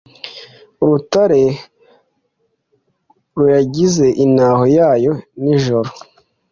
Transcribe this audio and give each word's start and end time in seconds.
urutare 0.83 1.43
yarugize 3.47 4.05
intaho 4.23 4.63
yayo 4.77 5.13
nijoro 5.43 5.89